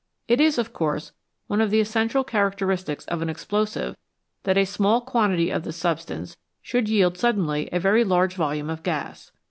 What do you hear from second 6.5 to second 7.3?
should yield